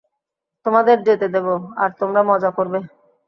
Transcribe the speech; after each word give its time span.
তোমাদের 0.65 0.97
যেতে 1.07 1.27
দেব, 1.35 1.47
আর 1.77 1.89
তোমরা 1.99 2.21
মজা 2.29 2.49
করবে। 2.57 2.79